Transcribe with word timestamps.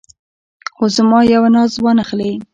خو 0.75 0.83
زما 0.95 1.19
یو 1.33 1.43
ناز 1.53 1.71
وانه 1.83 2.03
خلې. 2.09 2.31